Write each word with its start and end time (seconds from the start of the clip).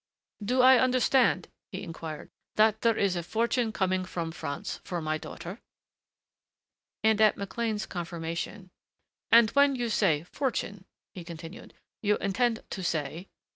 "Do 0.43 0.63
I 0.63 0.79
understand," 0.79 1.47
he 1.71 1.83
inquired, 1.83 2.31
"that 2.55 2.81
there 2.81 2.97
is 2.97 3.15
a 3.15 3.21
fortune 3.21 3.71
coming 3.71 4.03
from 4.03 4.31
France 4.31 4.81
for 4.83 4.99
my 4.99 5.19
daughter?" 5.19 5.61
And 7.03 7.21
at 7.21 7.37
McLean's 7.37 7.85
confirmation, 7.85 8.71
"And 9.31 9.51
when 9.51 9.75
you 9.75 9.89
say 9.89 10.23
fortune," 10.23 10.85
he 11.13 11.23
continued, 11.23 11.75
"you 12.01 12.17
intend 12.17 12.63
to 12.71 12.81
say 12.81 13.27